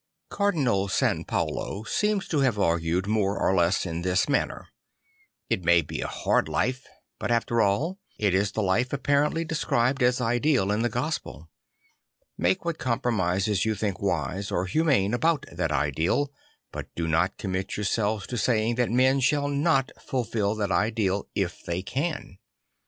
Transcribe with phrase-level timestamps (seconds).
[0.31, 4.69] Cardinal San Paolo seems to have argued more or less in this manner:
[5.47, 6.87] it may be a hard life,
[7.19, 10.19] but q'he q'hree Orders 12 5 after all it is the life apparently described as
[10.19, 11.49] ideal in the Gospel;
[12.35, 16.31] make what compromises you think wise or humane about that ideal;
[16.71, 21.63] but do not commit yourselves to saying that men shall not fulfil that ideal if
[21.63, 22.39] they can.